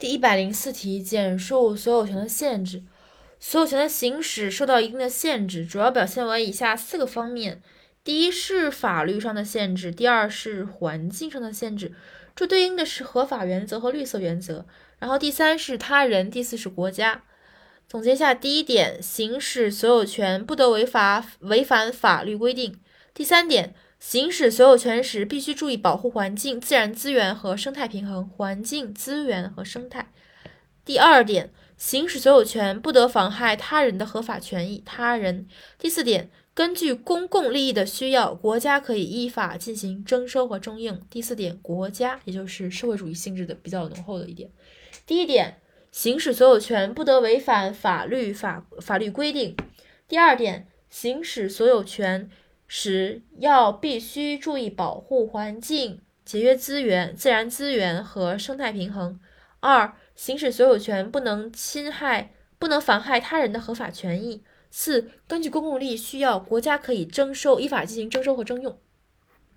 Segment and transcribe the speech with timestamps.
[0.00, 2.82] 第一百零四题，简述所有权的限制。
[3.38, 7.60] 所有权的行使受到一定的限制，主要表现为以下四个方面：
[8.02, 11.92] 第一是法律上的限制，第二是环境上的限制，
[12.34, 14.64] 这对应的是合法原则和绿色原则。
[14.98, 17.24] 然后第三是他人，第四是国家。
[17.86, 22.80] 总结一下，第一点，行使所有权不得违法违反法律规定。
[23.12, 28.28] 第三点，行使所有权时必须注意保护环境、自然资源和生态平衡。
[28.28, 30.10] 环境、资源和生态。
[30.84, 31.52] 第二点。
[31.76, 34.82] 行使所有权不得妨害他人的合法权益。
[34.84, 35.48] 他人。
[35.78, 41.00] 第四点，根据公共利益的需要，国家可以依法进行征收和征用。
[41.08, 44.50] 第四点，国家也就是社会主义性质的比较浓厚的一点。
[45.06, 45.56] 第一点，
[45.90, 49.56] 行使所有权不得违反法律法法律规定。
[50.06, 52.28] 第二点，行使所有权
[52.72, 59.18] 时要必须注意保护环境、节约资源、自然资源和生态平衡。
[59.58, 64.44] 二行使所有权不能侵害、不能妨害他人的合法权益。
[64.70, 68.78] 四、根据公共利益需要，国家可以征收、依法进行征收和征用。